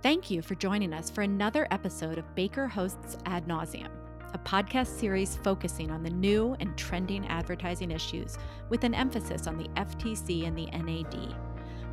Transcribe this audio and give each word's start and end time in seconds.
Thank 0.00 0.30
you 0.30 0.42
for 0.42 0.54
joining 0.54 0.92
us 0.92 1.10
for 1.10 1.22
another 1.22 1.66
episode 1.72 2.18
of 2.18 2.34
Baker 2.36 2.68
Hosts 2.68 3.18
Ad 3.26 3.48
Nauseam, 3.48 3.88
a 4.32 4.38
podcast 4.38 4.96
series 4.96 5.34
focusing 5.38 5.90
on 5.90 6.04
the 6.04 6.10
new 6.10 6.54
and 6.60 6.78
trending 6.78 7.26
advertising 7.26 7.90
issues 7.90 8.38
with 8.68 8.84
an 8.84 8.94
emphasis 8.94 9.48
on 9.48 9.58
the 9.58 9.68
FTC 9.70 10.46
and 10.46 10.56
the 10.56 10.66
NAD. 10.66 11.34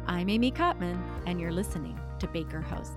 I'm 0.05 0.29
Amy 0.29 0.51
Kotman, 0.51 1.01
and 1.25 1.41
you're 1.41 1.51
listening 1.51 1.99
to 2.19 2.27
Baker 2.27 2.61
Hosts. 2.61 2.95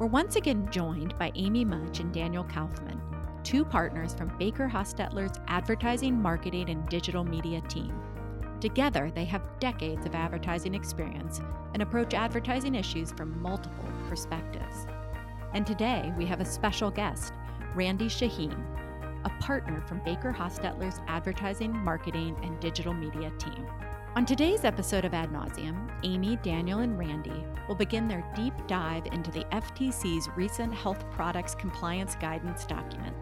We're 0.00 0.06
once 0.06 0.34
again 0.34 0.68
joined 0.72 1.16
by 1.20 1.30
Amy 1.36 1.64
Mudge 1.64 2.00
and 2.00 2.12
Daniel 2.12 2.42
Kaufman, 2.42 3.00
two 3.44 3.64
partners 3.64 4.12
from 4.12 4.36
Baker 4.38 4.68
Hostetler's 4.68 5.38
advertising, 5.46 6.20
marketing, 6.20 6.68
and 6.68 6.84
digital 6.88 7.22
media 7.22 7.60
team. 7.68 7.96
Together, 8.62 9.10
they 9.12 9.24
have 9.24 9.58
decades 9.58 10.06
of 10.06 10.14
advertising 10.14 10.72
experience 10.72 11.40
and 11.74 11.82
approach 11.82 12.14
advertising 12.14 12.76
issues 12.76 13.10
from 13.10 13.42
multiple 13.42 13.88
perspectives. 14.08 14.86
And 15.52 15.66
today, 15.66 16.12
we 16.16 16.24
have 16.26 16.40
a 16.40 16.44
special 16.44 16.88
guest, 16.88 17.32
Randy 17.74 18.06
Shaheen, 18.06 18.56
a 19.24 19.30
partner 19.42 19.80
from 19.80 19.98
Baker 20.04 20.30
Hostetler's 20.30 21.00
advertising, 21.08 21.76
marketing, 21.76 22.36
and 22.44 22.60
digital 22.60 22.94
media 22.94 23.32
team. 23.36 23.66
On 24.14 24.24
today's 24.24 24.64
episode 24.64 25.04
of 25.04 25.12
Ad 25.12 25.32
Nauseam, 25.32 25.90
Amy, 26.04 26.36
Daniel, 26.36 26.78
and 26.78 26.96
Randy 26.96 27.44
will 27.66 27.74
begin 27.74 28.06
their 28.06 28.24
deep 28.36 28.54
dive 28.68 29.06
into 29.06 29.32
the 29.32 29.42
FTC's 29.46 30.28
recent 30.36 30.72
health 30.72 31.04
products 31.10 31.56
compliance 31.56 32.14
guidance 32.14 32.64
document 32.64 33.16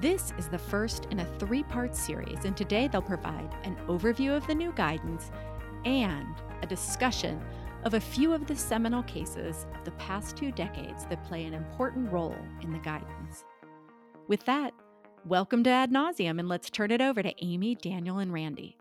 this 0.00 0.32
is 0.36 0.48
the 0.48 0.58
first 0.58 1.06
in 1.10 1.20
a 1.20 1.38
three 1.38 1.62
part 1.62 1.94
series, 1.96 2.44
and 2.44 2.56
today 2.56 2.88
they'll 2.88 3.00
provide 3.00 3.56
an 3.64 3.76
overview 3.88 4.36
of 4.36 4.46
the 4.46 4.54
new 4.54 4.72
guidance 4.72 5.30
and 5.84 6.34
a 6.62 6.66
discussion 6.66 7.40
of 7.84 7.94
a 7.94 8.00
few 8.00 8.32
of 8.32 8.46
the 8.46 8.56
seminal 8.56 9.02
cases 9.04 9.66
of 9.74 9.84
the 9.84 9.92
past 9.92 10.36
two 10.36 10.52
decades 10.52 11.06
that 11.06 11.24
play 11.24 11.44
an 11.44 11.54
important 11.54 12.10
role 12.12 12.36
in 12.62 12.72
the 12.72 12.78
guidance. 12.80 13.44
With 14.28 14.44
that, 14.44 14.74
welcome 15.24 15.64
to 15.64 15.70
Ad 15.70 15.90
Nauseam, 15.92 16.38
and 16.38 16.48
let's 16.48 16.68
turn 16.68 16.90
it 16.90 17.00
over 17.00 17.22
to 17.22 17.32
Amy, 17.42 17.74
Daniel, 17.74 18.18
and 18.18 18.32
Randy. 18.32 18.76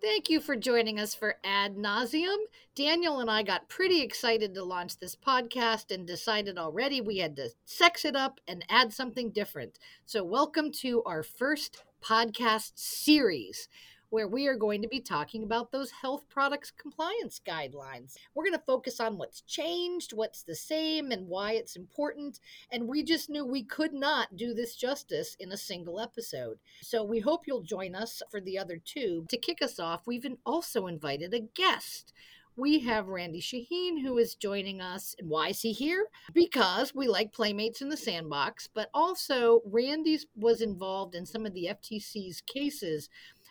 Thank 0.00 0.30
you 0.30 0.38
for 0.38 0.54
joining 0.54 1.00
us 1.00 1.12
for 1.12 1.38
Ad 1.42 1.76
Nauseam. 1.76 2.38
Daniel 2.76 3.18
and 3.18 3.28
I 3.28 3.42
got 3.42 3.68
pretty 3.68 4.00
excited 4.00 4.54
to 4.54 4.62
launch 4.62 4.96
this 4.96 5.16
podcast 5.16 5.90
and 5.92 6.06
decided 6.06 6.56
already 6.56 7.00
we 7.00 7.18
had 7.18 7.34
to 7.34 7.50
sex 7.64 8.04
it 8.04 8.14
up 8.14 8.40
and 8.46 8.64
add 8.68 8.92
something 8.92 9.30
different. 9.30 9.76
So, 10.06 10.22
welcome 10.22 10.70
to 10.82 11.02
our 11.02 11.24
first 11.24 11.82
podcast 12.00 12.72
series 12.76 13.68
where 14.10 14.28
we 14.28 14.46
are 14.46 14.56
going 14.56 14.82
to 14.82 14.88
be 14.88 15.00
talking 15.00 15.42
about 15.42 15.70
those 15.70 15.90
health 15.90 16.24
products 16.28 16.70
compliance 16.70 17.40
guidelines. 17.46 18.14
We're 18.34 18.44
going 18.44 18.58
to 18.58 18.64
focus 18.66 19.00
on 19.00 19.18
what's 19.18 19.42
changed, 19.42 20.12
what's 20.12 20.42
the 20.42 20.54
same, 20.54 21.10
and 21.10 21.28
why 21.28 21.52
it's 21.52 21.76
important. 21.76 22.40
And 22.72 22.88
we 22.88 23.02
just 23.02 23.30
knew 23.30 23.44
we 23.44 23.62
could 23.62 23.92
not 23.92 24.36
do 24.36 24.54
this 24.54 24.74
justice 24.74 25.36
in 25.38 25.52
a 25.52 25.56
single 25.56 26.00
episode. 26.00 26.58
So 26.80 27.04
we 27.04 27.20
hope 27.20 27.46
you'll 27.46 27.62
join 27.62 27.94
us 27.94 28.22
for 28.30 28.40
the 28.40 28.58
other 28.58 28.80
two. 28.82 29.26
To 29.28 29.36
kick 29.36 29.62
us 29.62 29.78
off, 29.78 30.06
we've 30.06 30.26
also 30.46 30.86
invited 30.86 31.34
a 31.34 31.40
guest 31.40 32.12
we 32.58 32.80
have 32.80 33.06
Randy 33.06 33.40
Shaheen 33.40 34.02
who 34.02 34.18
is 34.18 34.34
joining 34.34 34.80
us. 34.80 35.14
And 35.18 35.30
why 35.30 35.50
is 35.50 35.60
he 35.60 35.72
here? 35.72 36.06
Because 36.34 36.92
we 36.92 37.06
like 37.06 37.32
Playmates 37.32 37.80
in 37.80 37.88
the 37.88 37.96
Sandbox, 37.96 38.68
but 38.74 38.90
also 38.92 39.62
Randy 39.64 40.18
was 40.34 40.60
involved 40.60 41.14
in 41.14 41.24
some 41.24 41.46
of 41.46 41.54
the 41.54 41.68
FTC's 41.70 42.40
cases 42.40 43.08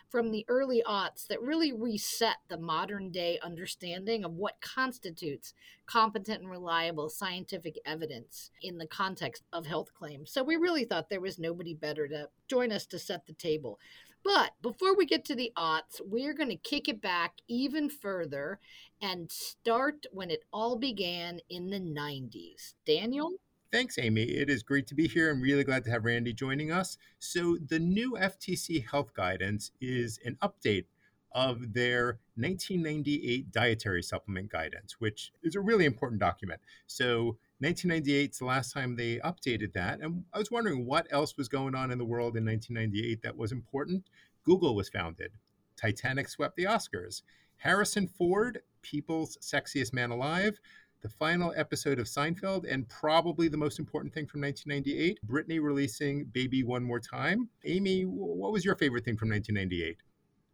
from 0.08 0.30
the 0.30 0.44
early 0.48 0.82
aughts 0.86 1.26
that 1.26 1.42
really 1.42 1.72
reset 1.72 2.36
the 2.48 2.58
modern 2.58 3.10
day 3.10 3.38
understanding 3.42 4.24
of 4.24 4.32
what 4.32 4.60
constitutes 4.60 5.54
competent 5.86 6.40
and 6.40 6.50
reliable 6.50 7.08
scientific 7.08 7.78
evidence 7.84 8.50
in 8.62 8.78
the 8.78 8.86
context 8.86 9.44
of 9.52 9.66
health 9.66 9.92
claims. 9.94 10.30
So 10.30 10.42
we 10.42 10.56
really 10.56 10.84
thought 10.84 11.10
there 11.10 11.20
was 11.20 11.38
nobody 11.38 11.74
better 11.74 12.08
to 12.08 12.28
join 12.48 12.72
us 12.72 12.86
to 12.86 12.98
set 12.98 13.26
the 13.26 13.34
table. 13.34 13.78
But 14.24 14.52
before 14.62 14.96
we 14.96 15.06
get 15.06 15.24
to 15.26 15.34
the 15.34 15.52
aughts, 15.56 16.00
we're 16.04 16.34
going 16.34 16.50
to 16.50 16.56
kick 16.56 16.88
it 16.88 17.00
back 17.00 17.34
even 17.46 17.88
further 17.88 18.58
and 19.00 19.30
start 19.30 20.06
when 20.12 20.30
it 20.30 20.44
all 20.52 20.76
began 20.76 21.40
in 21.48 21.70
the 21.70 21.80
90s. 21.80 22.74
Daniel? 22.84 23.32
Thanks, 23.70 23.98
Amy. 23.98 24.22
It 24.22 24.48
is 24.48 24.62
great 24.62 24.86
to 24.86 24.94
be 24.94 25.06
here. 25.06 25.30
I'm 25.30 25.42
really 25.42 25.62
glad 25.62 25.84
to 25.84 25.90
have 25.90 26.06
Randy 26.06 26.32
joining 26.32 26.72
us. 26.72 26.96
So, 27.18 27.58
the 27.58 27.78
new 27.78 28.12
FTC 28.12 28.88
health 28.88 29.12
guidance 29.12 29.72
is 29.78 30.18
an 30.24 30.38
update 30.40 30.86
of 31.32 31.74
their 31.74 32.18
1998 32.36 33.52
dietary 33.52 34.02
supplement 34.02 34.50
guidance, 34.50 34.96
which 35.00 35.32
is 35.42 35.54
a 35.54 35.60
really 35.60 35.84
important 35.84 36.18
document. 36.18 36.62
So, 36.86 37.36
1998 37.58 38.30
is 38.30 38.38
the 38.38 38.46
last 38.46 38.72
time 38.72 38.96
they 38.96 39.18
updated 39.18 39.74
that. 39.74 40.00
And 40.00 40.24
I 40.32 40.38
was 40.38 40.50
wondering 40.50 40.86
what 40.86 41.06
else 41.10 41.36
was 41.36 41.48
going 41.48 41.74
on 41.74 41.90
in 41.90 41.98
the 41.98 42.06
world 42.06 42.38
in 42.38 42.46
1998 42.46 43.20
that 43.20 43.36
was 43.36 43.52
important. 43.52 44.04
Google 44.44 44.76
was 44.76 44.88
founded, 44.88 45.32
Titanic 45.76 46.30
swept 46.30 46.56
the 46.56 46.64
Oscars, 46.64 47.20
Harrison 47.58 48.08
Ford, 48.08 48.62
People's 48.80 49.36
Sexiest 49.42 49.92
Man 49.92 50.10
Alive, 50.10 50.58
the 51.00 51.08
final 51.08 51.52
episode 51.56 51.98
of 51.98 52.06
Seinfeld, 52.06 52.64
and 52.70 52.88
probably 52.88 53.48
the 53.48 53.56
most 53.56 53.78
important 53.78 54.12
thing 54.12 54.26
from 54.26 54.40
1998, 54.40 55.20
Britney 55.26 55.62
releasing 55.62 56.24
Baby 56.24 56.62
One 56.62 56.82
More 56.84 57.00
Time. 57.00 57.48
Amy, 57.64 58.02
what 58.02 58.52
was 58.52 58.64
your 58.64 58.76
favorite 58.76 59.04
thing 59.04 59.16
from 59.16 59.30
1998? 59.30 59.96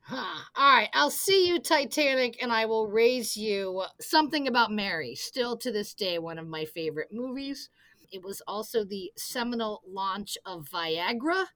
Huh. 0.07 0.43
All 0.55 0.77
right, 0.77 0.91
I'll 0.93 1.11
see 1.11 1.49
you, 1.49 1.59
Titanic, 1.59 2.37
and 2.43 2.53
I 2.53 2.67
will 2.67 2.89
raise 2.89 3.39
you 3.39 3.85
something 4.01 4.47
about 4.47 4.71
Mary. 4.71 5.15
Still 5.15 5.57
to 5.57 5.73
this 5.73 5.95
day, 5.95 6.19
one 6.19 6.39
of 6.39 6.47
my 6.47 6.67
favorite 6.67 7.09
movies. 7.11 7.71
It 8.13 8.23
was 8.23 8.43
also 8.47 8.85
the 8.85 9.13
seminal 9.17 9.81
launch 9.89 10.37
of 10.45 10.69
Viagra. 10.69 11.47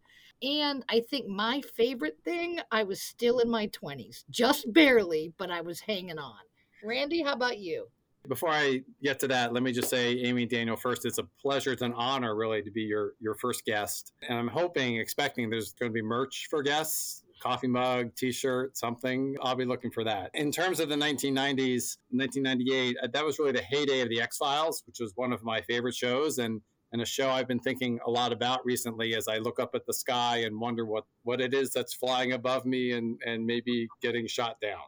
And 0.43 0.83
I 0.89 1.01
think 1.01 1.27
my 1.27 1.61
favorite 1.61 2.19
thing, 2.25 2.61
I 2.71 2.85
was 2.85 3.03
still 3.03 3.39
in 3.41 3.51
my 3.51 3.67
20s, 3.67 4.25
just 4.31 4.73
barely, 4.73 5.33
but 5.37 5.51
I 5.51 5.61
was 5.61 5.81
hanging 5.81 6.19
on. 6.19 6.39
Randy, 6.83 7.23
how 7.23 7.35
about 7.35 7.59
you? 7.59 7.89
Before 8.29 8.51
I 8.51 8.83
get 9.03 9.19
to 9.21 9.29
that, 9.29 9.53
let 9.53 9.63
me 9.63 9.73
just 9.73 9.89
say, 9.89 10.13
Amy 10.19 10.47
Daniel, 10.47 10.77
first, 10.77 11.07
it's 11.07 11.19
a 11.19 11.25
pleasure, 11.41 11.73
it's 11.73 11.83
an 11.83 11.95
honor, 11.95 12.35
really, 12.37 12.63
to 12.63 12.71
be 12.71 12.83
your 12.83 13.13
your 13.21 13.35
first 13.35 13.65
guest. 13.65 14.13
And 14.29 14.39
I'm 14.39 14.49
hoping, 14.49 14.97
expecting 14.97 15.51
there's 15.51 15.73
going 15.73 15.91
to 15.91 15.95
be 15.95 16.03
merch 16.03 16.47
for 16.51 16.63
guests 16.63 17.23
coffee 17.41 17.69
mug, 17.69 18.15
t-shirt, 18.17 18.77
something. 18.77 19.37
I'll 19.43 19.57
be 19.57 19.65
looking 19.65 19.91
for 19.91 20.05
that. 20.05 20.31
In 20.35 20.51
terms 20.51 20.81
of 20.81 20.89
the 20.89 20.97
1990s, 20.97 21.99
1998, 22.11 22.97
uh, 23.03 23.09
that 23.13 23.25
was 23.25 23.39
really 23.39 23.53
the 23.53 23.63
heyday 23.63 24.01
of 24.01 24.09
the 24.09 24.21
X-Files, 24.21 24.83
which 24.87 24.99
was 25.01 25.13
one 25.15 25.33
of 25.33 25.43
my 25.43 25.61
favorite 25.63 25.95
shows 25.95 26.39
and 26.39 26.61
and 26.91 27.03
a 27.03 27.07
show 27.07 27.29
I've 27.29 27.47
been 27.47 27.61
thinking 27.61 27.99
a 28.07 28.11
lot 28.11 28.33
about 28.33 28.65
recently 28.65 29.15
as 29.15 29.29
I 29.29 29.37
look 29.37 29.61
up 29.61 29.75
at 29.75 29.85
the 29.87 29.93
sky 29.93 30.39
and 30.39 30.59
wonder 30.59 30.87
what 30.87 31.05
what 31.23 31.39
it 31.39 31.53
is 31.53 31.71
that's 31.71 31.93
flying 31.93 32.33
above 32.33 32.65
me 32.65 32.93
and 32.93 33.21
and 33.27 33.45
maybe 33.45 33.89
getting 34.01 34.27
shot 34.27 34.57
down. 34.63 34.81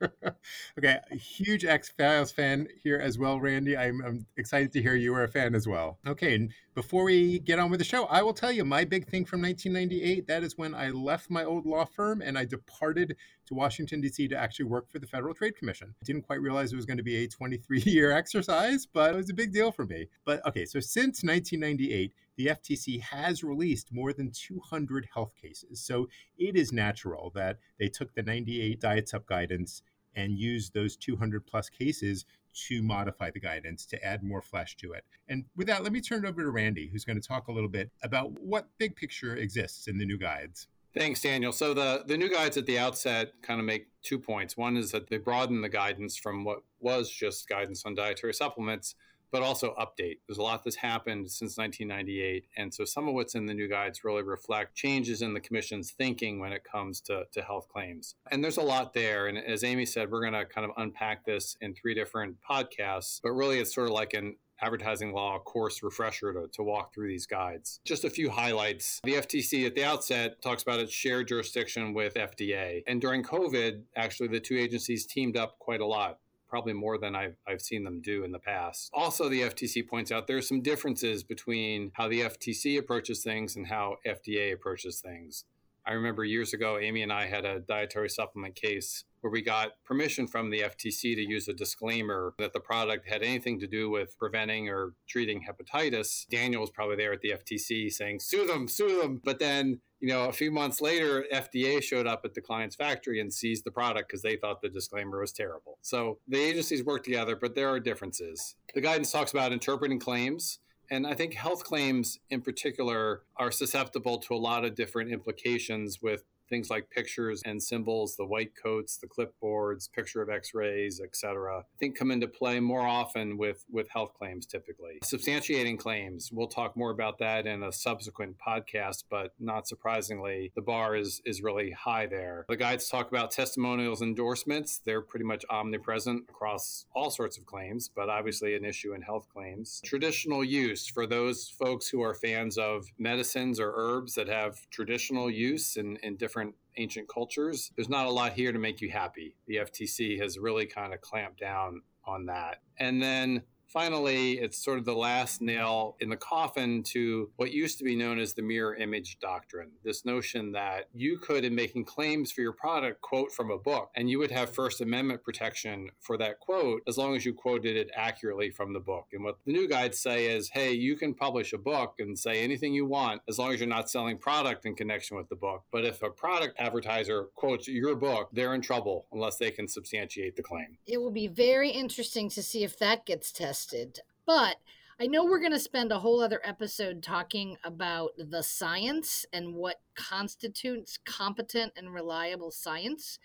okay, 0.78 0.98
huge 1.10 1.64
X 1.64 1.92
Files 1.96 2.30
fan 2.30 2.68
here 2.82 2.98
as 2.98 3.18
well, 3.18 3.40
Randy. 3.40 3.76
I'm, 3.76 4.00
I'm, 4.04 4.26
excited 4.36 4.72
to 4.72 4.82
hear 4.82 4.94
you 4.94 5.14
are 5.14 5.24
a 5.24 5.28
fan 5.28 5.54
as 5.54 5.66
well. 5.66 5.98
Okay, 6.06 6.34
and 6.34 6.52
before 6.74 7.04
we 7.04 7.40
get 7.40 7.58
on 7.58 7.70
with 7.70 7.80
the 7.80 7.84
show, 7.84 8.04
I 8.04 8.22
will 8.22 8.32
tell 8.32 8.52
you 8.52 8.64
my 8.64 8.84
big 8.84 9.08
thing 9.08 9.24
from 9.24 9.42
1998. 9.42 10.26
That 10.26 10.44
is 10.44 10.56
when 10.56 10.74
I 10.74 10.90
left 10.90 11.30
my 11.30 11.44
old 11.44 11.66
law 11.66 11.84
firm 11.84 12.22
and 12.22 12.38
I 12.38 12.44
departed 12.44 13.16
to 13.46 13.54
Washington, 13.54 14.00
D.C. 14.00 14.28
to 14.28 14.36
actually 14.36 14.66
work 14.66 14.88
for 14.88 14.98
the 14.98 15.06
Federal 15.06 15.34
Trade 15.34 15.56
Commission. 15.56 15.94
I 16.00 16.04
didn't 16.04 16.22
quite 16.22 16.40
realize 16.40 16.72
it 16.72 16.76
was 16.76 16.86
going 16.86 16.98
to 16.98 17.02
be 17.02 17.24
a 17.24 17.28
23 17.28 17.80
year 17.86 18.12
exercise, 18.16 18.86
but 18.86 19.14
it 19.14 19.16
was 19.16 19.30
a 19.30 19.34
big 19.34 19.52
deal 19.52 19.72
for 19.72 19.84
me. 19.84 20.06
But 20.24 20.46
okay, 20.46 20.64
so 20.64 20.80
since 20.80 21.22
1998, 21.24 22.12
the 22.38 22.46
FTC 22.46 23.00
has 23.00 23.42
released 23.42 23.92
more 23.92 24.12
than 24.12 24.30
200 24.30 25.08
health 25.12 25.32
cases. 25.34 25.84
So 25.84 26.08
it 26.38 26.56
is 26.56 26.72
natural 26.72 27.32
that 27.34 27.58
they 27.78 27.88
took 27.88 28.14
the 28.14 28.22
98 28.22 28.80
Diet 28.80 29.12
Up 29.12 29.26
guidance 29.26 29.82
and 30.14 30.38
used 30.38 30.72
those 30.72 30.96
200 30.96 31.46
plus 31.46 31.68
cases 31.68 32.24
to 32.66 32.82
modify 32.82 33.30
the 33.30 33.40
guidance 33.40 33.84
to 33.86 34.02
add 34.04 34.22
more 34.22 34.40
flesh 34.40 34.76
to 34.76 34.92
it. 34.92 35.04
And 35.28 35.44
with 35.56 35.66
that, 35.66 35.82
let 35.82 35.92
me 35.92 36.00
turn 36.00 36.24
it 36.24 36.28
over 36.28 36.42
to 36.42 36.50
Randy, 36.50 36.88
who's 36.90 37.04
going 37.04 37.20
to 37.20 37.26
talk 37.26 37.48
a 37.48 37.52
little 37.52 37.68
bit 37.68 37.90
about 38.02 38.30
what 38.40 38.68
big 38.78 38.96
picture 38.96 39.36
exists 39.36 39.88
in 39.88 39.98
the 39.98 40.06
new 40.06 40.18
guides. 40.18 40.68
Thanks, 40.94 41.20
Daniel. 41.20 41.52
So 41.52 41.74
the, 41.74 42.04
the 42.06 42.16
new 42.16 42.30
guides 42.30 42.56
at 42.56 42.66
the 42.66 42.78
outset 42.78 43.32
kind 43.42 43.60
of 43.60 43.66
make 43.66 43.88
two 44.02 44.18
points. 44.18 44.56
One 44.56 44.76
is 44.76 44.92
that 44.92 45.10
they 45.10 45.18
broaden 45.18 45.60
the 45.60 45.68
guidance 45.68 46.16
from 46.16 46.44
what 46.44 46.60
was 46.80 47.10
just 47.10 47.48
guidance 47.48 47.84
on 47.84 47.94
dietary 47.94 48.32
supplements 48.32 48.94
but 49.30 49.42
also 49.42 49.74
update. 49.78 50.18
There's 50.26 50.38
a 50.38 50.42
lot 50.42 50.64
that's 50.64 50.76
happened 50.76 51.30
since 51.30 51.56
1998. 51.56 52.46
And 52.56 52.72
so 52.72 52.84
some 52.84 53.08
of 53.08 53.14
what's 53.14 53.34
in 53.34 53.46
the 53.46 53.54
new 53.54 53.68
guides 53.68 54.04
really 54.04 54.22
reflect 54.22 54.74
changes 54.74 55.22
in 55.22 55.34
the 55.34 55.40
commission's 55.40 55.90
thinking 55.90 56.38
when 56.38 56.52
it 56.52 56.64
comes 56.64 57.00
to, 57.02 57.24
to 57.32 57.42
health 57.42 57.68
claims. 57.68 58.14
And 58.30 58.42
there's 58.42 58.56
a 58.56 58.62
lot 58.62 58.94
there. 58.94 59.26
And 59.26 59.38
as 59.38 59.64
Amy 59.64 59.86
said, 59.86 60.10
we're 60.10 60.20
going 60.20 60.32
to 60.32 60.44
kind 60.44 60.64
of 60.64 60.72
unpack 60.76 61.24
this 61.24 61.56
in 61.60 61.74
three 61.74 61.94
different 61.94 62.36
podcasts, 62.48 63.20
but 63.22 63.32
really 63.32 63.58
it's 63.58 63.74
sort 63.74 63.88
of 63.88 63.94
like 63.94 64.14
an 64.14 64.36
advertising 64.60 65.12
law 65.12 65.38
course 65.38 65.82
refresher 65.82 66.32
to, 66.32 66.48
to 66.48 66.62
walk 66.62 66.92
through 66.92 67.08
these 67.08 67.26
guides. 67.26 67.80
Just 67.84 68.04
a 68.04 68.10
few 68.10 68.30
highlights. 68.30 69.00
The 69.04 69.14
FTC 69.14 69.66
at 69.66 69.74
the 69.74 69.84
outset 69.84 70.42
talks 70.42 70.62
about 70.62 70.80
its 70.80 70.92
shared 70.92 71.28
jurisdiction 71.28 71.94
with 71.94 72.14
FDA. 72.14 72.82
And 72.86 73.00
during 73.00 73.22
COVID, 73.22 73.82
actually, 73.96 74.28
the 74.28 74.40
two 74.40 74.56
agencies 74.56 75.06
teamed 75.06 75.36
up 75.36 75.58
quite 75.58 75.80
a 75.80 75.86
lot 75.86 76.18
probably 76.48 76.72
more 76.72 76.98
than 76.98 77.14
I've, 77.14 77.36
I've 77.46 77.60
seen 77.60 77.84
them 77.84 78.00
do 78.00 78.24
in 78.24 78.32
the 78.32 78.38
past. 78.38 78.90
Also, 78.92 79.28
the 79.28 79.42
FTC 79.42 79.86
points 79.86 80.10
out 80.10 80.26
there 80.26 80.38
are 80.38 80.42
some 80.42 80.62
differences 80.62 81.22
between 81.22 81.92
how 81.94 82.08
the 82.08 82.22
FTC 82.22 82.78
approaches 82.78 83.22
things 83.22 83.56
and 83.56 83.66
how 83.66 83.96
FDA 84.06 84.52
approaches 84.52 85.00
things. 85.00 85.44
I 85.88 85.92
remember 85.92 86.22
years 86.22 86.52
ago, 86.52 86.78
Amy 86.78 87.02
and 87.02 87.10
I 87.10 87.24
had 87.24 87.46
a 87.46 87.60
dietary 87.60 88.10
supplement 88.10 88.54
case 88.54 89.04
where 89.22 89.30
we 89.30 89.40
got 89.40 89.70
permission 89.86 90.26
from 90.26 90.50
the 90.50 90.60
FTC 90.60 91.14
to 91.14 91.22
use 91.22 91.48
a 91.48 91.54
disclaimer 91.54 92.34
that 92.38 92.52
the 92.52 92.60
product 92.60 93.08
had 93.08 93.22
anything 93.22 93.58
to 93.60 93.66
do 93.66 93.88
with 93.88 94.16
preventing 94.18 94.68
or 94.68 94.92
treating 95.08 95.42
hepatitis. 95.42 96.28
Daniel 96.28 96.60
was 96.60 96.70
probably 96.70 96.96
there 96.96 97.14
at 97.14 97.22
the 97.22 97.32
FTC 97.32 97.90
saying, 97.90 98.20
sue 98.20 98.46
them, 98.46 98.68
sue 98.68 99.00
them. 99.00 99.22
But 99.24 99.38
then, 99.38 99.80
you 99.98 100.08
know, 100.08 100.26
a 100.26 100.32
few 100.32 100.50
months 100.50 100.82
later, 100.82 101.24
FDA 101.32 101.82
showed 101.82 102.06
up 102.06 102.20
at 102.22 102.34
the 102.34 102.42
client's 102.42 102.76
factory 102.76 103.18
and 103.18 103.32
seized 103.32 103.64
the 103.64 103.70
product 103.70 104.10
because 104.10 104.20
they 104.20 104.36
thought 104.36 104.60
the 104.60 104.68
disclaimer 104.68 105.20
was 105.20 105.32
terrible. 105.32 105.78
So 105.80 106.18
the 106.28 106.38
agencies 106.38 106.84
work 106.84 107.02
together, 107.02 107.34
but 107.34 107.54
there 107.54 107.70
are 107.70 107.80
differences. 107.80 108.56
The 108.74 108.82
guidance 108.82 109.10
talks 109.10 109.32
about 109.32 109.52
interpreting 109.52 109.98
claims. 109.98 110.58
And 110.90 111.06
I 111.06 111.14
think 111.14 111.34
health 111.34 111.64
claims 111.64 112.18
in 112.30 112.40
particular 112.40 113.22
are 113.36 113.50
susceptible 113.50 114.18
to 114.20 114.34
a 114.34 114.36
lot 114.36 114.64
of 114.64 114.74
different 114.74 115.10
implications 115.12 116.00
with 116.00 116.24
things 116.48 116.70
like 116.70 116.90
pictures 116.90 117.42
and 117.44 117.62
symbols, 117.62 118.16
the 118.16 118.26
white 118.26 118.52
coats, 118.60 118.96
the 118.96 119.06
clipboards, 119.06 119.90
picture 119.90 120.22
of 120.22 120.30
x-rays, 120.30 121.00
etc. 121.00 121.58
I 121.60 121.78
think 121.78 121.96
come 121.96 122.10
into 122.10 122.28
play 122.28 122.60
more 122.60 122.86
often 122.86 123.36
with 123.36 123.64
with 123.70 123.88
health 123.88 124.14
claims 124.14 124.46
typically. 124.46 124.98
Substantiating 125.04 125.78
claims, 125.78 126.30
we'll 126.32 126.48
talk 126.48 126.76
more 126.76 126.90
about 126.90 127.18
that 127.18 127.46
in 127.46 127.62
a 127.62 127.72
subsequent 127.72 128.36
podcast, 128.38 129.04
but 129.10 129.32
not 129.38 129.68
surprisingly, 129.68 130.52
the 130.54 130.62
bar 130.62 130.96
is 130.96 131.20
is 131.24 131.42
really 131.42 131.70
high 131.70 132.06
there. 132.06 132.46
The 132.48 132.56
guides 132.56 132.88
talk 132.88 133.10
about 133.10 133.30
testimonials 133.30 134.02
endorsements. 134.02 134.80
They're 134.84 135.02
pretty 135.02 135.24
much 135.24 135.44
omnipresent 135.50 136.24
across 136.28 136.86
all 136.94 137.10
sorts 137.10 137.36
of 137.38 137.46
claims, 137.46 137.90
but 137.94 138.08
obviously 138.08 138.54
an 138.54 138.64
issue 138.64 138.94
in 138.94 139.02
health 139.02 139.28
claims. 139.32 139.80
Traditional 139.84 140.44
use 140.44 140.86
for 140.86 141.06
those 141.06 141.48
folks 141.48 141.88
who 141.88 142.00
are 142.02 142.14
fans 142.14 142.58
of 142.58 142.86
medicines 142.98 143.60
or 143.60 143.72
herbs 143.74 144.14
that 144.14 144.28
have 144.28 144.68
traditional 144.70 145.30
use 145.30 145.76
in, 145.76 145.96
in 146.02 146.16
different 146.16 146.37
ancient 146.78 147.08
cultures. 147.08 147.72
There's 147.76 147.88
not 147.88 148.06
a 148.06 148.10
lot 148.10 148.32
here 148.32 148.52
to 148.52 148.58
make 148.58 148.80
you 148.80 148.90
happy. 148.90 149.36
The 149.46 149.56
FTC 149.56 150.20
has 150.20 150.38
really 150.38 150.66
kind 150.66 150.94
of 150.94 151.00
clamped 151.00 151.40
down 151.40 151.82
on 152.04 152.26
that. 152.26 152.62
And 152.78 153.02
then 153.02 153.42
Finally, 153.68 154.38
it's 154.38 154.56
sort 154.56 154.78
of 154.78 154.86
the 154.86 154.94
last 154.94 155.42
nail 155.42 155.94
in 156.00 156.08
the 156.08 156.16
coffin 156.16 156.82
to 156.82 157.30
what 157.36 157.52
used 157.52 157.76
to 157.76 157.84
be 157.84 157.94
known 157.94 158.18
as 158.18 158.32
the 158.32 158.40
mirror 158.40 158.74
image 158.74 159.18
doctrine. 159.20 159.70
This 159.84 160.06
notion 160.06 160.52
that 160.52 160.86
you 160.94 161.18
could, 161.18 161.44
in 161.44 161.54
making 161.54 161.84
claims 161.84 162.32
for 162.32 162.40
your 162.40 162.54
product, 162.54 163.02
quote 163.02 163.30
from 163.30 163.50
a 163.50 163.58
book, 163.58 163.90
and 163.94 164.08
you 164.08 164.18
would 164.20 164.30
have 164.30 164.54
First 164.54 164.80
Amendment 164.80 165.22
protection 165.22 165.90
for 166.00 166.16
that 166.16 166.40
quote 166.40 166.82
as 166.88 166.96
long 166.96 167.14
as 167.14 167.26
you 167.26 167.34
quoted 167.34 167.76
it 167.76 167.90
accurately 167.94 168.48
from 168.50 168.72
the 168.72 168.80
book. 168.80 169.08
And 169.12 169.22
what 169.22 169.36
the 169.44 169.52
new 169.52 169.68
guides 169.68 170.00
say 170.00 170.34
is 170.34 170.48
hey, 170.48 170.72
you 170.72 170.96
can 170.96 171.12
publish 171.12 171.52
a 171.52 171.58
book 171.58 171.96
and 171.98 172.18
say 172.18 172.42
anything 172.42 172.72
you 172.72 172.86
want 172.86 173.20
as 173.28 173.38
long 173.38 173.52
as 173.52 173.60
you're 173.60 173.68
not 173.68 173.90
selling 173.90 174.16
product 174.16 174.64
in 174.64 174.76
connection 174.76 175.18
with 175.18 175.28
the 175.28 175.36
book. 175.36 175.64
But 175.70 175.84
if 175.84 176.02
a 176.02 176.08
product 176.08 176.58
advertiser 176.58 177.28
quotes 177.34 177.68
your 177.68 177.96
book, 177.96 178.30
they're 178.32 178.54
in 178.54 178.62
trouble 178.62 179.06
unless 179.12 179.36
they 179.36 179.50
can 179.50 179.68
substantiate 179.68 180.36
the 180.36 180.42
claim. 180.42 180.78
It 180.86 181.02
will 181.02 181.10
be 181.10 181.26
very 181.26 181.68
interesting 181.68 182.30
to 182.30 182.42
see 182.42 182.64
if 182.64 182.78
that 182.78 183.04
gets 183.04 183.30
tested 183.30 183.57
tested. 183.58 184.00
But 184.26 184.56
I 185.00 185.06
know 185.06 185.24
we're 185.24 185.40
going 185.40 185.52
to 185.52 185.58
spend 185.58 185.92
a 185.92 185.98
whole 185.98 186.22
other 186.22 186.40
episode 186.44 187.02
talking 187.02 187.56
about 187.64 188.10
the 188.18 188.42
science 188.42 189.26
and 189.32 189.54
what 189.54 189.80
constitutes 189.94 190.98
competent 191.04 191.72
and 191.76 191.92
reliable 191.92 192.50
science. 192.50 193.18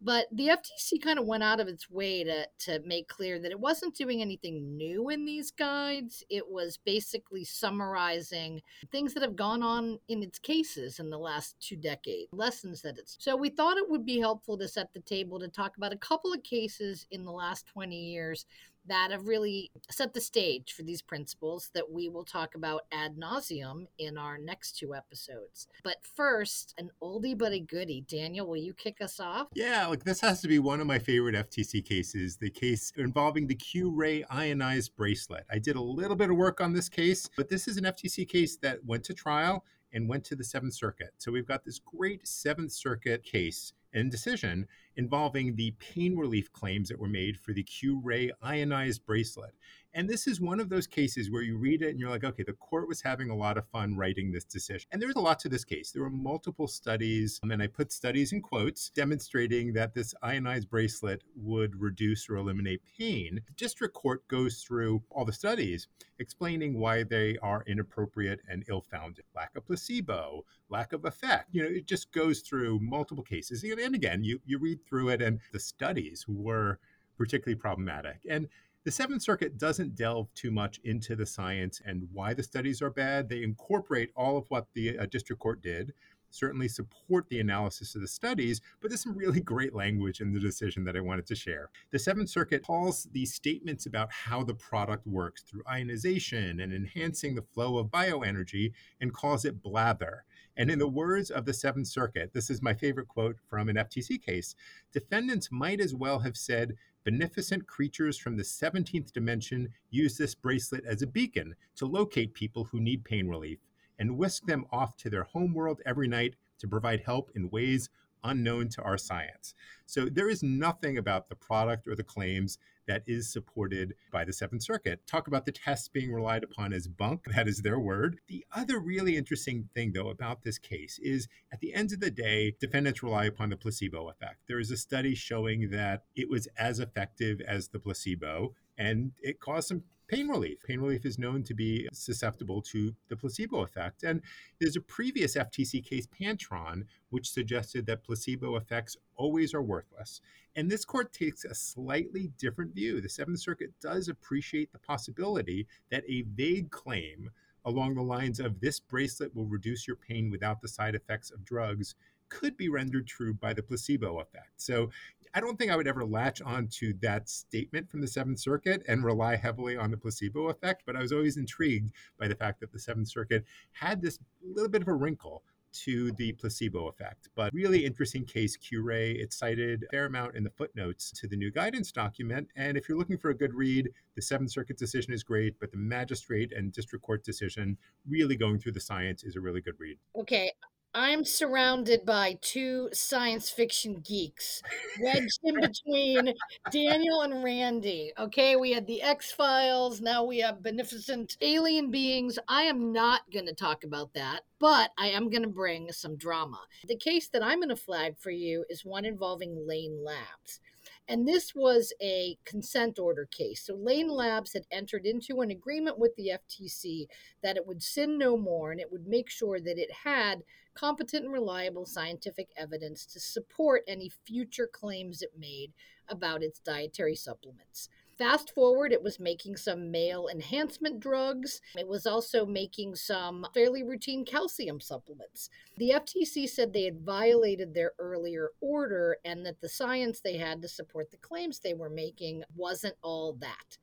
But 0.00 0.26
the 0.30 0.48
FTC 0.48 1.00
kind 1.02 1.18
of 1.18 1.24
went 1.24 1.42
out 1.42 1.60
of 1.60 1.68
its 1.68 1.90
way 1.90 2.24
to, 2.24 2.46
to 2.66 2.80
make 2.84 3.08
clear 3.08 3.38
that 3.38 3.50
it 3.50 3.58
wasn't 3.58 3.94
doing 3.94 4.20
anything 4.20 4.76
new 4.76 5.08
in 5.08 5.24
these 5.24 5.50
guides. 5.50 6.22
It 6.28 6.46
was 6.46 6.78
basically 6.84 7.44
summarizing 7.44 8.60
things 8.92 9.14
that 9.14 9.22
have 9.22 9.36
gone 9.36 9.62
on 9.62 9.98
in 10.08 10.22
its 10.22 10.38
cases 10.38 10.98
in 10.98 11.08
the 11.08 11.18
last 11.18 11.56
two 11.58 11.76
decades, 11.76 12.28
lessons 12.32 12.82
that 12.82 12.98
it's. 12.98 13.16
So 13.18 13.34
we 13.34 13.48
thought 13.48 13.78
it 13.78 13.88
would 13.88 14.04
be 14.04 14.18
helpful 14.18 14.58
to 14.58 14.68
set 14.68 14.92
the 14.92 15.00
table 15.00 15.38
to 15.40 15.48
talk 15.48 15.78
about 15.78 15.94
a 15.94 15.98
couple 15.98 16.34
of 16.34 16.42
cases 16.42 17.06
in 17.10 17.24
the 17.24 17.32
last 17.32 17.66
20 17.68 17.96
years 17.96 18.44
that 18.86 19.10
have 19.10 19.26
really 19.26 19.70
set 19.90 20.14
the 20.14 20.20
stage 20.20 20.72
for 20.72 20.82
these 20.82 21.02
principles 21.02 21.70
that 21.74 21.90
we 21.90 22.08
will 22.08 22.24
talk 22.24 22.54
about 22.54 22.82
ad 22.92 23.16
nauseam 23.16 23.88
in 23.98 24.18
our 24.18 24.38
next 24.38 24.78
two 24.78 24.94
episodes. 24.94 25.66
But 25.82 25.96
first, 26.16 26.74
an 26.78 26.90
oldie 27.02 27.36
but 27.36 27.52
a 27.52 27.60
goodie. 27.60 28.04
Daniel, 28.06 28.46
will 28.46 28.56
you 28.56 28.74
kick 28.74 29.00
us 29.00 29.20
off? 29.20 29.48
Yeah, 29.54 29.86
like 29.86 30.04
this 30.04 30.20
has 30.20 30.40
to 30.42 30.48
be 30.48 30.58
one 30.58 30.80
of 30.80 30.86
my 30.86 30.98
favorite 30.98 31.34
FTC 31.34 31.84
cases, 31.84 32.36
the 32.36 32.50
case 32.50 32.92
involving 32.96 33.46
the 33.46 33.54
Q-ray 33.54 34.24
ionized 34.30 34.94
bracelet. 34.96 35.44
I 35.50 35.58
did 35.58 35.76
a 35.76 35.82
little 35.82 36.16
bit 36.16 36.30
of 36.30 36.36
work 36.36 36.60
on 36.60 36.72
this 36.72 36.88
case, 36.88 37.28
but 37.36 37.48
this 37.48 37.68
is 37.68 37.76
an 37.76 37.84
FTC 37.84 38.28
case 38.28 38.56
that 38.58 38.84
went 38.84 39.04
to 39.04 39.14
trial 39.14 39.64
and 39.92 40.08
went 40.08 40.24
to 40.24 40.36
the 40.36 40.44
Seventh 40.44 40.74
Circuit. 40.74 41.10
So 41.18 41.32
we've 41.32 41.46
got 41.46 41.64
this 41.64 41.78
great 41.78 42.26
Seventh 42.26 42.72
Circuit 42.72 43.22
case 43.22 43.72
and 43.94 44.10
decision 44.10 44.66
involving 44.96 45.54
the 45.54 45.70
pain 45.78 46.16
relief 46.16 46.52
claims 46.52 46.88
that 46.88 46.98
were 46.98 47.08
made 47.08 47.38
for 47.38 47.52
the 47.52 47.62
Q 47.62 48.00
ray 48.02 48.30
ionized 48.42 49.06
bracelet. 49.06 49.54
And 49.94 50.08
this 50.10 50.26
is 50.26 50.40
one 50.40 50.58
of 50.58 50.68
those 50.68 50.88
cases 50.88 51.30
where 51.30 51.42
you 51.42 51.56
read 51.56 51.80
it 51.80 51.90
and 51.90 52.00
you're 52.00 52.10
like, 52.10 52.24
okay, 52.24 52.42
the 52.42 52.54
court 52.54 52.88
was 52.88 53.00
having 53.00 53.30
a 53.30 53.36
lot 53.36 53.56
of 53.56 53.68
fun 53.68 53.96
writing 53.96 54.32
this 54.32 54.44
decision. 54.44 54.88
And 54.90 55.00
there's 55.00 55.14
a 55.14 55.20
lot 55.20 55.38
to 55.40 55.48
this 55.48 55.64
case. 55.64 55.92
There 55.92 56.02
were 56.02 56.10
multiple 56.10 56.66
studies, 56.66 57.38
um, 57.44 57.52
and 57.52 57.62
I 57.62 57.68
put 57.68 57.92
studies 57.92 58.32
in 58.32 58.42
quotes, 58.42 58.90
demonstrating 58.90 59.72
that 59.74 59.94
this 59.94 60.12
ionized 60.20 60.68
bracelet 60.68 61.22
would 61.36 61.80
reduce 61.80 62.28
or 62.28 62.36
eliminate 62.36 62.82
pain. 62.98 63.40
The 63.46 63.52
district 63.52 63.94
court 63.94 64.26
goes 64.26 64.62
through 64.62 65.04
all 65.10 65.24
the 65.24 65.32
studies 65.32 65.86
explaining 66.18 66.78
why 66.80 67.04
they 67.04 67.38
are 67.40 67.62
inappropriate 67.68 68.40
and 68.48 68.64
ill 68.68 68.82
founded. 68.82 69.24
Lack 69.36 69.54
of 69.56 69.64
placebo, 69.64 70.44
lack 70.70 70.92
of 70.92 71.04
effect. 71.04 71.50
You 71.52 71.62
know, 71.62 71.68
it 71.68 71.86
just 71.86 72.10
goes 72.10 72.40
through 72.40 72.80
multiple 72.80 73.24
cases. 73.24 73.62
And 73.62 73.94
again, 73.94 74.24
you, 74.24 74.40
you 74.44 74.58
read 74.58 74.84
through 74.88 75.10
it, 75.10 75.22
and 75.22 75.38
the 75.52 75.60
studies 75.60 76.24
were 76.26 76.80
particularly 77.16 77.54
problematic. 77.54 78.18
And 78.28 78.48
the 78.84 78.90
Seventh 78.90 79.22
Circuit 79.22 79.56
doesn't 79.56 79.96
delve 79.96 80.32
too 80.34 80.50
much 80.50 80.78
into 80.84 81.16
the 81.16 81.24
science 81.24 81.80
and 81.86 82.06
why 82.12 82.34
the 82.34 82.42
studies 82.42 82.82
are 82.82 82.90
bad. 82.90 83.28
They 83.28 83.42
incorporate 83.42 84.10
all 84.14 84.36
of 84.36 84.44
what 84.50 84.66
the 84.74 84.98
uh, 84.98 85.06
district 85.06 85.40
court 85.40 85.62
did, 85.62 85.94
certainly 86.30 86.68
support 86.68 87.26
the 87.30 87.40
analysis 87.40 87.94
of 87.94 88.02
the 88.02 88.08
studies, 88.08 88.60
but 88.80 88.90
there's 88.90 89.02
some 89.02 89.16
really 89.16 89.40
great 89.54 89.74
language 89.74 90.20
in 90.20 90.34
the 90.34 90.40
decision 90.40 90.84
that 90.84 90.96
I 90.96 91.00
wanted 91.00 91.26
to 91.28 91.34
share. 91.34 91.70
The 91.92 91.98
Seventh 91.98 92.28
Circuit 92.28 92.62
calls 92.62 93.08
these 93.12 93.32
statements 93.32 93.86
about 93.86 94.12
how 94.12 94.44
the 94.44 94.54
product 94.54 95.06
works 95.06 95.42
through 95.42 95.62
ionization 95.66 96.60
and 96.60 96.72
enhancing 96.72 97.34
the 97.34 97.42
flow 97.54 97.78
of 97.78 97.86
bioenergy 97.86 98.72
and 99.00 99.14
calls 99.14 99.46
it 99.46 99.62
blather. 99.62 100.24
And 100.56 100.70
in 100.70 100.78
the 100.78 100.88
words 100.88 101.30
of 101.30 101.44
the 101.44 101.52
Seventh 101.52 101.88
Circuit, 101.88 102.32
this 102.32 102.48
is 102.48 102.62
my 102.62 102.74
favorite 102.74 103.08
quote 103.08 103.36
from 103.48 103.68
an 103.68 103.76
FTC 103.76 104.22
case 104.22 104.54
defendants 104.92 105.50
might 105.50 105.80
as 105.80 105.94
well 105.94 106.20
have 106.20 106.36
said 106.36 106.76
beneficent 107.04 107.66
creatures 107.66 108.16
from 108.16 108.36
the 108.36 108.42
17th 108.42 109.12
dimension 109.12 109.68
use 109.90 110.16
this 110.16 110.34
bracelet 110.34 110.84
as 110.86 111.02
a 111.02 111.06
beacon 111.06 111.54
to 111.76 111.86
locate 111.86 112.34
people 112.34 112.64
who 112.64 112.80
need 112.80 113.04
pain 113.04 113.28
relief 113.28 113.58
and 113.98 114.16
whisk 114.16 114.46
them 114.46 114.64
off 114.72 114.96
to 114.96 115.10
their 115.10 115.24
home 115.24 115.52
world 115.54 115.80
every 115.84 116.08
night 116.08 116.34
to 116.58 116.68
provide 116.68 117.00
help 117.00 117.30
in 117.34 117.50
ways 117.50 117.90
unknown 118.24 118.68
to 118.70 118.82
our 118.82 118.96
science. 118.96 119.54
So 119.86 120.06
there 120.06 120.30
is 120.30 120.42
nothing 120.42 120.98
about 120.98 121.28
the 121.28 121.36
product 121.36 121.86
or 121.86 121.94
the 121.94 122.02
claims 122.02 122.58
that 122.86 123.02
is 123.06 123.32
supported 123.32 123.94
by 124.12 124.24
the 124.24 124.32
Seventh 124.32 124.62
Circuit. 124.62 125.06
Talk 125.06 125.26
about 125.26 125.46
the 125.46 125.52
tests 125.52 125.88
being 125.88 126.12
relied 126.12 126.44
upon 126.44 126.72
as 126.72 126.88
bunk, 126.88 127.24
that 127.34 127.48
is 127.48 127.62
their 127.62 127.78
word. 127.78 128.18
The 128.28 128.44
other 128.52 128.78
really 128.78 129.16
interesting 129.16 129.68
thing, 129.74 129.92
though, 129.92 130.08
about 130.08 130.42
this 130.42 130.58
case 130.58 130.98
is 131.02 131.28
at 131.52 131.60
the 131.60 131.74
end 131.74 131.92
of 131.92 132.00
the 132.00 132.10
day, 132.10 132.54
defendants 132.60 133.02
rely 133.02 133.24
upon 133.24 133.50
the 133.50 133.56
placebo 133.56 134.08
effect. 134.08 134.40
There 134.48 134.60
is 134.60 134.70
a 134.70 134.76
study 134.76 135.14
showing 135.14 135.70
that 135.70 136.04
it 136.14 136.28
was 136.28 136.48
as 136.58 136.78
effective 136.78 137.40
as 137.40 137.68
the 137.68 137.78
placebo 137.78 138.54
and 138.76 139.12
it 139.22 139.40
caused 139.40 139.68
some 139.68 139.84
pain 140.08 140.28
relief. 140.28 140.58
Pain 140.66 140.80
relief 140.80 141.04
is 141.04 141.18
known 141.18 141.42
to 141.44 141.54
be 141.54 141.88
susceptible 141.92 142.60
to 142.62 142.94
the 143.08 143.16
placebo 143.16 143.62
effect. 143.62 144.02
And 144.02 144.20
there's 144.60 144.76
a 144.76 144.80
previous 144.80 145.36
FTC 145.36 145.84
case, 145.84 146.06
Pantron, 146.06 146.84
which 147.10 147.30
suggested 147.30 147.86
that 147.86 148.04
placebo 148.04 148.56
effects 148.56 148.96
always 149.16 149.54
are 149.54 149.62
worthless. 149.62 150.20
And 150.56 150.70
this 150.70 150.84
court 150.84 151.12
takes 151.12 151.44
a 151.44 151.54
slightly 151.54 152.30
different 152.38 152.74
view. 152.74 153.00
The 153.00 153.08
Seventh 153.08 153.40
Circuit 153.40 153.72
does 153.80 154.08
appreciate 154.08 154.72
the 154.72 154.78
possibility 154.78 155.66
that 155.90 156.04
a 156.08 156.22
vague 156.34 156.70
claim 156.70 157.30
along 157.64 157.94
the 157.94 158.02
lines 158.02 158.40
of 158.40 158.60
this 158.60 158.78
bracelet 158.78 159.34
will 159.34 159.46
reduce 159.46 159.86
your 159.86 159.96
pain 159.96 160.30
without 160.30 160.60
the 160.60 160.68
side 160.68 160.94
effects 160.94 161.30
of 161.30 161.44
drugs 161.44 161.94
could 162.28 162.56
be 162.56 162.68
rendered 162.68 163.06
true 163.06 163.34
by 163.34 163.52
the 163.52 163.62
placebo 163.62 164.20
effect. 164.20 164.50
So 164.56 164.90
I 165.34 165.40
don't 165.40 165.58
think 165.58 165.72
I 165.72 165.76
would 165.76 165.88
ever 165.88 166.04
latch 166.04 166.40
on 166.42 166.68
to 166.78 166.94
that 167.02 167.28
statement 167.28 167.90
from 167.90 168.00
the 168.00 168.06
Seventh 168.06 168.38
Circuit 168.38 168.84
and 168.86 169.04
rely 169.04 169.34
heavily 169.34 169.76
on 169.76 169.90
the 169.90 169.96
placebo 169.96 170.48
effect, 170.48 170.84
but 170.86 170.94
I 170.94 171.00
was 171.00 171.12
always 171.12 171.36
intrigued 171.36 171.90
by 172.20 172.28
the 172.28 172.36
fact 172.36 172.60
that 172.60 172.72
the 172.72 172.78
Seventh 172.78 173.08
Circuit 173.08 173.44
had 173.72 174.00
this 174.00 174.20
little 174.42 174.70
bit 174.70 174.82
of 174.82 174.88
a 174.88 174.94
wrinkle 174.94 175.42
to 175.72 176.12
the 176.12 176.30
placebo 176.34 176.86
effect. 176.86 177.30
But 177.34 177.52
really 177.52 177.84
interesting 177.84 178.24
case, 178.24 178.56
Q-ray. 178.56 179.10
It's 179.10 179.36
cited 179.36 179.82
a 179.82 179.90
fair 179.90 180.06
amount 180.06 180.36
in 180.36 180.44
the 180.44 180.50
footnotes 180.50 181.10
to 181.10 181.26
the 181.26 181.36
new 181.36 181.50
guidance 181.50 181.90
document. 181.90 182.46
And 182.54 182.76
if 182.76 182.88
you're 182.88 182.96
looking 182.96 183.18
for 183.18 183.30
a 183.30 183.34
good 183.34 183.54
read, 183.54 183.90
the 184.14 184.22
Seventh 184.22 184.52
Circuit 184.52 184.78
decision 184.78 185.12
is 185.12 185.24
great, 185.24 185.58
but 185.58 185.72
the 185.72 185.76
magistrate 185.76 186.52
and 186.52 186.72
district 186.72 187.04
court 187.04 187.24
decision, 187.24 187.76
really 188.08 188.36
going 188.36 188.60
through 188.60 188.72
the 188.72 188.80
science, 188.80 189.24
is 189.24 189.34
a 189.34 189.40
really 189.40 189.60
good 189.60 189.74
read. 189.80 189.98
Okay, 190.14 190.52
I'm 190.96 191.24
surrounded 191.24 192.06
by 192.06 192.38
two 192.40 192.88
science 192.92 193.50
fiction 193.50 194.00
geeks 194.04 194.62
wedged 195.00 195.40
in 195.42 195.60
between 195.60 196.34
Daniel 196.70 197.22
and 197.22 197.42
Randy. 197.42 198.12
Okay, 198.16 198.54
we 198.54 198.70
had 198.70 198.86
the 198.86 199.02
X 199.02 199.32
Files, 199.32 200.00
now 200.00 200.22
we 200.22 200.38
have 200.38 200.62
beneficent 200.62 201.36
alien 201.40 201.90
beings. 201.90 202.38
I 202.46 202.62
am 202.62 202.92
not 202.92 203.22
going 203.32 203.46
to 203.46 203.54
talk 203.54 203.82
about 203.82 204.14
that, 204.14 204.42
but 204.60 204.92
I 204.96 205.08
am 205.08 205.30
going 205.30 205.42
to 205.42 205.48
bring 205.48 205.90
some 205.90 206.14
drama. 206.14 206.60
The 206.86 206.96
case 206.96 207.28
that 207.30 207.42
I'm 207.42 207.58
going 207.58 207.70
to 207.70 207.76
flag 207.76 208.16
for 208.16 208.30
you 208.30 208.64
is 208.70 208.84
one 208.84 209.04
involving 209.04 209.66
Lane 209.66 210.04
Labs. 210.04 210.60
And 211.08 211.26
this 211.26 211.54
was 211.54 211.92
a 212.00 212.38
consent 212.44 213.00
order 213.00 213.26
case. 213.26 213.66
So 213.66 213.74
Lane 213.74 214.08
Labs 214.08 214.52
had 214.52 214.66
entered 214.70 215.06
into 215.06 215.40
an 215.40 215.50
agreement 215.50 215.98
with 215.98 216.14
the 216.16 216.32
FTC 216.38 217.06
that 217.42 217.56
it 217.56 217.66
would 217.66 217.82
sin 217.82 218.16
no 218.16 218.36
more 218.36 218.70
and 218.70 218.80
it 218.80 218.92
would 218.92 219.06
make 219.06 219.28
sure 219.28 219.58
that 219.58 219.78
it 219.78 219.90
had 220.04 220.44
competent 220.74 221.24
and 221.24 221.32
reliable 221.32 221.86
scientific 221.86 222.48
evidence 222.56 223.06
to 223.06 223.20
support 223.20 223.82
any 223.86 224.10
future 224.24 224.68
claims 224.72 225.22
it 225.22 225.32
made 225.38 225.72
about 226.08 226.42
its 226.42 226.60
dietary 226.60 227.16
supplements. 227.16 227.88
Fast 228.16 228.54
forward, 228.54 228.92
it 228.92 229.02
was 229.02 229.18
making 229.18 229.56
some 229.56 229.90
male 229.90 230.28
enhancement 230.28 231.00
drugs. 231.00 231.60
It 231.76 231.88
was 231.88 232.06
also 232.06 232.46
making 232.46 232.94
some 232.94 233.44
fairly 233.52 233.82
routine 233.82 234.24
calcium 234.24 234.80
supplements. 234.80 235.50
The 235.78 235.90
FTC 235.90 236.48
said 236.48 236.72
they 236.72 236.84
had 236.84 237.00
violated 237.00 237.74
their 237.74 237.92
earlier 237.98 238.50
order 238.60 239.16
and 239.24 239.44
that 239.44 239.60
the 239.60 239.68
science 239.68 240.20
they 240.20 240.36
had 240.36 240.62
to 240.62 240.68
support 240.68 241.10
the 241.10 241.16
claims 241.16 241.58
they 241.58 241.74
were 241.74 241.90
making 241.90 242.44
wasn't 242.54 242.94
all 243.02 243.32
that. 243.40 243.78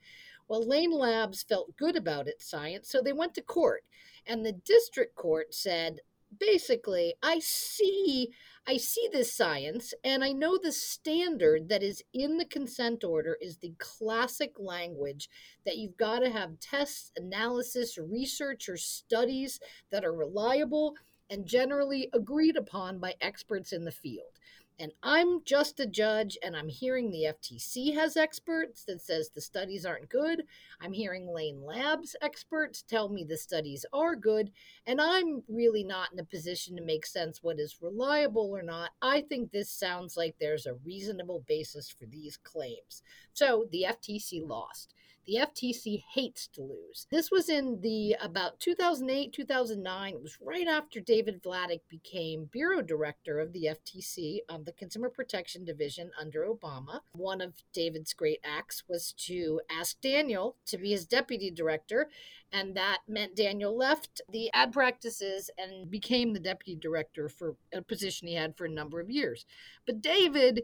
Well, 0.48 0.66
Lane 0.66 0.92
Labs 0.92 1.44
felt 1.44 1.76
good 1.76 1.98
about 1.98 2.28
its 2.28 2.50
science, 2.50 2.90
so 2.90 3.02
they 3.02 3.14
went 3.14 3.34
to 3.36 3.42
court. 3.42 3.84
And 4.26 4.46
the 4.46 4.54
district 4.54 5.16
court 5.16 5.54
said, 5.54 6.00
basically 6.40 7.14
i 7.22 7.40
see 7.40 8.30
i 8.68 8.78
see 8.78 9.08
this 9.12 9.34
science 9.34 9.94
and 10.04 10.24
i 10.24 10.32
know 10.32 10.58
the 10.58 10.72
standard 10.72 11.68
that 11.70 11.84
is 11.84 12.04
in 12.14 12.38
the 12.38 12.46
consent 12.46 13.04
order 13.04 13.38
is 13.42 13.58
the 13.58 13.74
classic 13.78 14.54
language 14.58 15.30
that 15.66 15.78
you've 15.78 15.98
got 15.98 16.20
to 16.20 16.30
have 16.30 16.60
tests 16.60 17.12
analysis 17.18 17.98
research 17.98 18.70
or 18.70 18.78
studies 18.78 19.60
that 19.92 20.06
are 20.06 20.14
reliable 20.14 20.96
and 21.30 21.46
generally 21.46 22.10
agreed 22.14 22.58
upon 22.58 23.00
by 23.00 23.16
experts 23.22 23.72
in 23.72 23.86
the 23.86 23.92
field 23.92 24.40
and 24.80 24.92
I'm 25.04 25.44
just 25.44 25.80
a 25.80 25.86
judge, 25.86 26.38
and 26.42 26.56
I'm 26.56 26.70
hearing 26.70 27.12
the 27.12 27.28
FTC 27.34 27.94
has 27.96 28.18
experts 28.18 28.84
that 28.86 29.02
says 29.02 29.30
the 29.30 29.42
studies 29.42 29.86
aren't 29.86 30.10
good. 30.10 30.44
I'm 30.82 30.94
hearing 30.94 31.28
Lane 31.28 31.64
Labs 31.64 32.16
experts 32.22 32.82
tell 32.82 33.10
me 33.10 33.24
the 33.24 33.38
studies 33.38 33.86
are 33.94 34.16
good, 34.16 34.52
and 34.88 35.00
I'm 35.00 35.44
really 35.48 35.84
not 35.84 36.12
in 36.14 36.20
a 36.20 36.24
position 36.24 36.76
to 36.78 36.84
make 36.84 37.06
sense 37.06 37.44
what 37.44 37.60
is 37.60 37.82
reliable 37.82 38.50
or 38.52 38.64
not. 38.64 38.92
I 39.02 39.22
think 39.22 39.52
this 39.52 39.70
sounds 39.70 40.18
like 40.18 40.36
there's 40.40 40.66
a 40.66 40.76
reasonable 40.86 41.44
basis 41.48 41.90
for 41.90 42.06
these 42.06 42.38
claims. 42.38 43.04
So 43.34 43.68
the 43.72 43.86
FTC 43.88 44.48
lost. 44.48 44.94
The 45.28 45.36
FTC 45.36 46.04
hates 46.14 46.48
to 46.48 46.62
lose. 46.64 47.06
This 47.12 47.30
was 47.30 47.48
in 47.48 47.80
the 47.82 48.16
about 48.20 48.60
2008, 48.60 49.32
2009. 49.32 50.14
It 50.14 50.22
was 50.22 50.38
right 50.42 50.68
after 50.68 51.00
David 51.00 51.44
Vladeck 51.44 51.82
became 51.90 52.46
bureau 52.46 52.82
director 52.82 53.40
of 53.40 53.54
the 53.54 53.66
FTC, 53.66 54.40
um, 54.50 54.61
um, 54.62 54.66
the 54.66 54.72
Consumer 54.72 55.10
Protection 55.10 55.66
Division 55.66 56.12
under 56.20 56.46
Obama. 56.46 57.02
One 57.14 57.42
of 57.42 57.54
David's 57.74 58.14
great 58.14 58.40
acts 58.44 58.84
was 58.88 59.14
to 59.28 59.62
ask 59.70 60.00
Daniel 60.02 60.56
to 60.68 60.78
be 60.78 60.92
his 60.92 61.06
deputy 61.06 61.52
director, 61.52 62.10
and 62.52 62.76
that 62.76 63.00
meant 63.08 63.36
Daniel 63.36 63.76
left 63.76 64.22
the 64.32 64.50
ad 64.54 64.72
practices 64.72 65.50
and 65.58 65.90
became 65.90 66.34
the 66.34 66.40
deputy 66.40 66.76
director 66.76 67.30
for 67.30 67.56
a 67.74 67.82
position 67.82 68.28
he 68.28 68.36
had 68.36 68.58
for 68.58 68.66
a 68.66 68.70
number 68.70 69.00
of 69.00 69.10
years. 69.10 69.46
But 69.86 70.02
David 70.02 70.64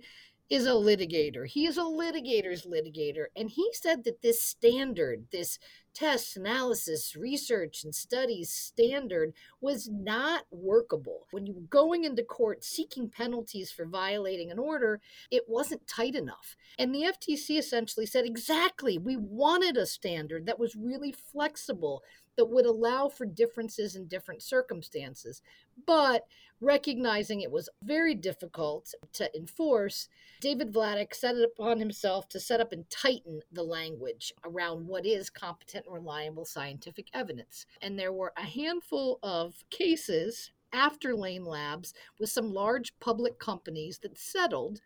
is 0.50 0.66
a 0.66 0.72
litigator. 0.72 1.46
He 1.46 1.66
is 1.66 1.77
a 1.77 1.82
litigator's 1.82 2.66
litigator. 2.66 3.25
And 3.36 3.50
he 3.50 3.70
said 3.74 4.04
that 4.06 4.22
this 4.22 4.42
standard, 4.42 5.25
this 5.32 5.60
test, 5.94 6.38
analysis, 6.38 7.16
research, 7.16 7.84
and 7.84 7.94
studies 7.94 8.51
standard 8.51 9.34
was 9.60 9.89
not 9.89 10.46
workable. 10.51 11.27
When 11.32 11.46
you 11.46 11.54
were 11.54 11.62
going 11.62 12.06
into 12.06 12.24
court 12.24 12.63
seeking 12.63 13.10
penalties 13.10 13.72
for 13.72 13.86
violating 13.86 14.51
an 14.51 14.60
order, 14.60 15.01
it 15.32 15.44
wasn't 15.48 15.88
tight 15.88 16.16
enough. 16.16 16.56
And 16.80 16.94
the 16.94 17.04
FTC 17.04 17.58
essentially 17.58 18.06
said, 18.06 18.25
exactly, 18.25 18.98
we 18.98 19.18
wanted 19.18 19.75
a 19.75 19.86
standard 19.86 20.46
that 20.46 20.60
was 20.60 20.75
really 20.75 21.12
flexible, 21.12 22.04
that 22.38 22.46
would 22.46 22.68
allow 22.68 23.10
for 23.10 23.25
differences 23.25 23.96
in 23.96 24.08
different 24.08 24.44
circumstances. 24.44 25.42
But 25.86 26.27
recognizing 26.60 27.42
it 27.42 27.52
was 27.52 27.70
very 27.84 28.16
difficult 28.16 28.94
to 29.14 29.36
enforce, 29.36 30.10
David 30.42 30.74
Vladeck 30.74 31.14
set 31.14 31.36
it 31.36 31.44
upon 31.44 31.80
himself 31.80 32.28
to 32.30 32.40
set 32.40 32.62
up 32.62 32.72
and 32.72 32.90
tighten 32.90 33.42
the 33.52 33.64
language 33.64 34.34
around 34.46 34.88
what 34.88 35.06
is 35.06 35.30
competent 35.30 35.86
and 35.86 35.94
reliable 35.94 36.46
scientific 36.46 37.08
evidence. 37.14 37.66
And 37.82 37.98
there 37.98 38.14
were 38.14 38.34
a 38.38 38.44
handful 38.44 39.20
of 39.24 39.64
cases 39.70 40.52
after 40.74 41.16
Lane 41.16 41.46
Labs 41.46 41.94
with 42.20 42.30
some 42.30 42.54
large 42.54 42.98
public 43.00 43.40
companies 43.40 44.00
that 44.00 44.18
settled 44.18 44.82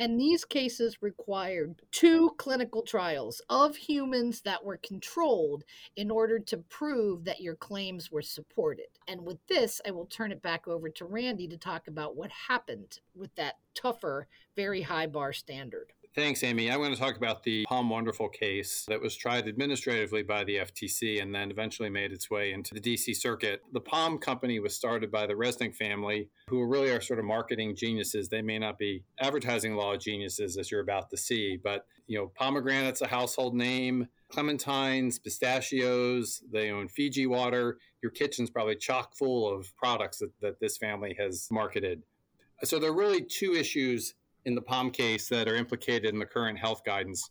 and 0.00 0.18
these 0.18 0.46
cases 0.46 1.02
required 1.02 1.82
two 1.92 2.30
clinical 2.38 2.82
trials 2.82 3.42
of 3.50 3.76
humans 3.76 4.40
that 4.40 4.64
were 4.64 4.78
controlled 4.78 5.62
in 5.94 6.10
order 6.10 6.38
to 6.38 6.56
prove 6.56 7.24
that 7.24 7.42
your 7.42 7.54
claims 7.54 8.10
were 8.10 8.22
supported. 8.22 8.86
And 9.06 9.20
with 9.26 9.38
this, 9.46 9.78
I 9.86 9.90
will 9.90 10.06
turn 10.06 10.32
it 10.32 10.40
back 10.40 10.66
over 10.66 10.88
to 10.88 11.04
Randy 11.04 11.46
to 11.48 11.58
talk 11.58 11.86
about 11.86 12.16
what 12.16 12.30
happened 12.48 12.98
with 13.14 13.34
that 13.34 13.58
tougher, 13.74 14.26
very 14.56 14.80
high 14.80 15.06
bar 15.06 15.34
standard. 15.34 15.92
Thanks, 16.12 16.42
Amy. 16.42 16.68
I'm 16.68 16.78
going 16.78 16.92
to 16.92 16.98
talk 16.98 17.16
about 17.16 17.44
the 17.44 17.64
POM 17.68 17.88
Wonderful 17.88 18.28
case 18.28 18.84
that 18.88 19.00
was 19.00 19.14
tried 19.14 19.46
administratively 19.46 20.24
by 20.24 20.42
the 20.42 20.56
FTC 20.56 21.22
and 21.22 21.32
then 21.32 21.52
eventually 21.52 21.88
made 21.88 22.10
its 22.10 22.28
way 22.28 22.52
into 22.52 22.74
the 22.74 22.80
DC 22.80 23.14
Circuit. 23.14 23.62
The 23.72 23.80
Palm 23.80 24.18
company 24.18 24.58
was 24.58 24.74
started 24.74 25.12
by 25.12 25.28
the 25.28 25.34
Resnick 25.34 25.76
family, 25.76 26.28
who 26.48 26.64
really 26.66 26.90
are 26.90 27.00
sort 27.00 27.20
of 27.20 27.26
marketing 27.26 27.76
geniuses. 27.76 28.28
They 28.28 28.42
may 28.42 28.58
not 28.58 28.76
be 28.76 29.04
advertising 29.20 29.76
law 29.76 29.96
geniuses, 29.96 30.56
as 30.56 30.68
you're 30.68 30.80
about 30.80 31.10
to 31.10 31.16
see, 31.16 31.56
but 31.56 31.86
you 32.08 32.18
know, 32.18 32.32
pomegranate's 32.34 33.02
a 33.02 33.06
household 33.06 33.54
name. 33.54 34.08
Clementines, 34.32 35.22
pistachios, 35.22 36.42
they 36.52 36.72
own 36.72 36.88
Fiji 36.88 37.28
water. 37.28 37.78
Your 38.02 38.10
kitchen's 38.10 38.50
probably 38.50 38.74
chock 38.74 39.16
full 39.16 39.48
of 39.48 39.72
products 39.76 40.18
that, 40.18 40.32
that 40.40 40.58
this 40.58 40.76
family 40.76 41.14
has 41.20 41.46
marketed. 41.52 42.02
So 42.64 42.80
there 42.80 42.90
are 42.90 42.94
really 42.94 43.22
two 43.22 43.54
issues 43.54 44.14
in 44.44 44.54
the 44.54 44.62
POM 44.62 44.90
case 44.90 45.28
that 45.28 45.48
are 45.48 45.56
implicated 45.56 46.12
in 46.12 46.18
the 46.18 46.26
current 46.26 46.58
health 46.58 46.82
guidance. 46.84 47.30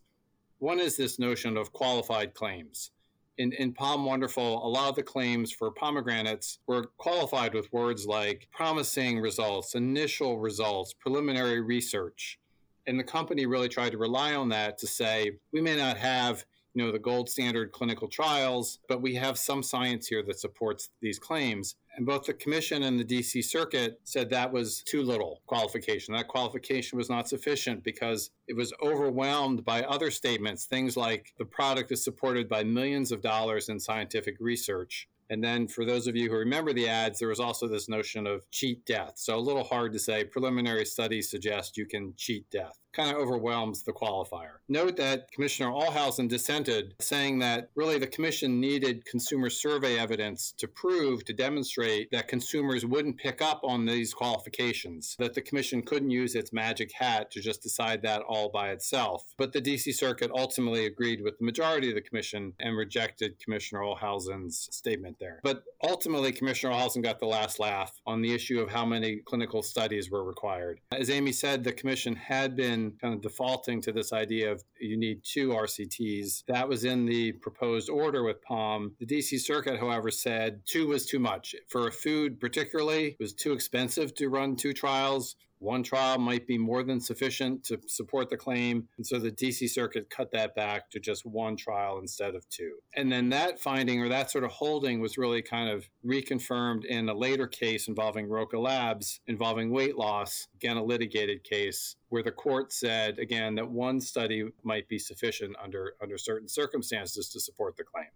One 0.59 0.79
is 0.79 0.97
this 0.97 1.19
notion 1.19 1.57
of 1.57 1.71
qualified 1.71 2.33
claims. 2.33 2.91
In, 3.37 3.53
in 3.53 3.71
POM 3.71 4.03
Wonderful, 4.03 4.65
a 4.65 4.67
lot 4.67 4.89
of 4.89 4.95
the 4.95 5.03
claims 5.03 5.51
for 5.51 5.71
pomegranates 5.71 6.59
were 6.67 6.87
qualified 6.97 7.53
with 7.53 7.71
words 7.71 8.05
like 8.05 8.47
promising 8.51 9.21
results, 9.21 9.75
initial 9.75 10.39
results, 10.39 10.93
preliminary 10.93 11.61
research. 11.61 12.37
And 12.85 12.99
the 12.99 13.03
company 13.03 13.45
really 13.45 13.69
tried 13.69 13.91
to 13.91 13.97
rely 13.97 14.33
on 14.33 14.49
that 14.49 14.77
to 14.79 14.87
say, 14.87 15.37
we 15.53 15.61
may 15.61 15.77
not 15.77 15.97
have 15.97 16.45
you 16.73 16.85
know 16.85 16.91
the 16.91 16.99
gold 16.99 17.27
standard 17.27 17.71
clinical 17.71 18.07
trials 18.07 18.79
but 18.87 19.01
we 19.01 19.15
have 19.15 19.37
some 19.37 19.63
science 19.63 20.07
here 20.07 20.23
that 20.23 20.39
supports 20.39 20.89
these 21.01 21.17
claims 21.17 21.75
and 21.99 22.05
both 22.05 22.23
the 22.23 22.33
commission 22.33 22.83
and 22.83 22.97
the 22.97 23.03
DC 23.03 23.43
Circuit 23.43 23.99
said 24.05 24.29
that 24.29 24.53
was 24.53 24.81
too 24.83 25.03
little 25.03 25.41
qualification. 25.47 26.13
That 26.13 26.29
qualification 26.29 26.97
was 26.97 27.09
not 27.09 27.27
sufficient 27.27 27.83
because 27.83 28.31
it 28.47 28.55
was 28.55 28.71
overwhelmed 28.81 29.65
by 29.65 29.83
other 29.83 30.09
statements, 30.09 30.63
things 30.63 30.95
like 30.95 31.33
the 31.37 31.43
product 31.43 31.91
is 31.91 32.01
supported 32.01 32.47
by 32.47 32.63
millions 32.63 33.11
of 33.11 33.21
dollars 33.21 33.67
in 33.67 33.81
scientific 33.81 34.37
research. 34.39 35.09
And 35.29 35.43
then 35.43 35.67
for 35.67 35.83
those 35.83 36.07
of 36.07 36.15
you 36.15 36.29
who 36.29 36.37
remember 36.37 36.71
the 36.71 36.87
ads, 36.87 37.19
there 37.19 37.27
was 37.27 37.41
also 37.41 37.67
this 37.67 37.89
notion 37.89 38.25
of 38.25 38.49
cheat 38.49 38.85
death. 38.85 39.15
So 39.17 39.35
a 39.35 39.37
little 39.37 39.65
hard 39.65 39.91
to 39.91 39.99
say 39.99 40.23
preliminary 40.23 40.85
studies 40.85 41.29
suggest 41.29 41.75
you 41.75 41.85
can 41.85 42.13
cheat 42.15 42.49
death. 42.49 42.79
Kind 42.93 43.11
of 43.11 43.17
overwhelms 43.17 43.83
the 43.83 43.93
qualifier. 43.93 44.57
Note 44.67 44.97
that 44.97 45.31
Commissioner 45.31 45.71
Ohlhausen 45.71 46.27
dissented, 46.27 46.95
saying 46.99 47.39
that 47.39 47.69
really 47.75 47.97
the 47.97 48.07
commission 48.07 48.59
needed 48.59 49.05
consumer 49.05 49.49
survey 49.49 49.97
evidence 49.97 50.53
to 50.57 50.67
prove, 50.67 51.25
to 51.25 51.33
demonstrate 51.33 52.11
that 52.11 52.27
consumers 52.27 52.85
wouldn't 52.85 53.17
pick 53.17 53.41
up 53.41 53.61
on 53.63 53.85
these 53.85 54.13
qualifications, 54.13 55.15
that 55.19 55.33
the 55.33 55.41
commission 55.41 55.81
couldn't 55.81 56.09
use 56.09 56.35
its 56.35 56.53
magic 56.53 56.91
hat 56.93 57.31
to 57.31 57.41
just 57.41 57.61
decide 57.61 58.01
that 58.01 58.21
all 58.21 58.49
by 58.49 58.69
itself. 58.69 59.33
But 59.37 59.53
the 59.53 59.61
DC 59.61 59.93
Circuit 59.93 60.31
ultimately 60.35 60.85
agreed 60.85 61.21
with 61.21 61.37
the 61.37 61.45
majority 61.45 61.89
of 61.89 61.95
the 61.95 62.01
commission 62.01 62.53
and 62.59 62.77
rejected 62.77 63.39
Commissioner 63.39 63.81
Ohlhausen's 63.81 64.67
statement 64.71 65.17
there. 65.19 65.39
But 65.43 65.63
ultimately, 65.83 66.31
Commissioner 66.31 66.73
Ohlhausen 66.73 67.03
got 67.03 67.19
the 67.19 67.25
last 67.25 67.59
laugh 67.59 67.99
on 68.05 68.21
the 68.21 68.33
issue 68.33 68.59
of 68.59 68.69
how 68.69 68.85
many 68.85 69.17
clinical 69.17 69.61
studies 69.61 70.09
were 70.09 70.23
required. 70.23 70.79
As 70.91 71.09
Amy 71.09 71.31
said, 71.31 71.63
the 71.63 71.71
commission 71.71 72.15
had 72.15 72.55
been 72.55 72.78
kind 73.01 73.13
of 73.13 73.21
defaulting 73.21 73.81
to 73.81 73.91
this 73.91 74.11
idea 74.13 74.51
of 74.51 74.63
you 74.79 74.97
need 74.97 75.21
two 75.23 75.49
RCTs. 75.49 76.43
That 76.47 76.67
was 76.67 76.83
in 76.83 77.05
the 77.05 77.33
proposed 77.33 77.89
order 77.89 78.23
with 78.23 78.41
POM. 78.41 78.95
The 78.99 79.05
DC 79.05 79.39
Circuit, 79.39 79.79
however, 79.79 80.11
said 80.11 80.61
two 80.65 80.87
was 80.87 81.05
too 81.05 81.19
much. 81.19 81.55
For 81.67 81.87
a 81.87 81.91
food, 81.91 82.39
particularly, 82.39 83.07
it 83.07 83.17
was 83.19 83.33
too 83.33 83.53
expensive 83.53 84.13
to 84.15 84.29
run 84.29 84.55
two 84.55 84.73
trials. 84.73 85.35
One 85.59 85.83
trial 85.83 86.17
might 86.17 86.47
be 86.47 86.57
more 86.57 86.83
than 86.83 87.01
sufficient 87.01 87.65
to 87.65 87.79
support 87.87 88.29
the 88.29 88.37
claim. 88.37 88.87
And 88.97 89.05
so 89.05 89.19
the 89.19 89.31
DC 89.31 89.69
Circuit 89.69 90.09
cut 90.09 90.31
that 90.31 90.55
back 90.55 90.89
to 90.91 90.99
just 90.99 91.25
one 91.25 91.57
trial 91.57 91.99
instead 91.99 92.33
of 92.33 92.47
two. 92.49 92.77
And 92.95 93.11
then 93.11 93.29
that 93.29 93.59
finding 93.59 94.01
or 94.01 94.09
that 94.09 94.31
sort 94.31 94.45
of 94.45 94.51
holding 94.51 95.01
was 95.01 95.17
really 95.17 95.41
kind 95.41 95.69
of 95.69 95.89
reconfirmed 96.05 96.85
in 96.85 97.09
a 97.09 97.13
later 97.13 97.45
case 97.45 97.87
involving 97.87 98.27
Roca 98.29 98.57
Labs, 98.57 99.19
involving 99.27 99.71
weight 99.71 99.97
loss, 99.97 100.47
again, 100.55 100.77
a 100.77 100.83
litigated 100.83 101.43
case, 101.43 101.95
where 102.07 102.23
the 102.23 102.31
court 102.31 102.71
said, 102.71 103.19
again, 103.19 103.55
that 103.55 103.69
one 103.69 103.99
study 103.99 104.45
might 104.63 104.87
be 104.87 104.97
sufficient 104.97 105.55
under, 105.61 105.93
under 106.01 106.17
certain 106.17 106.47
circumstances 106.47 107.29
to 107.29 107.39
support 107.39 107.75
the 107.75 107.83
claim. 107.83 108.07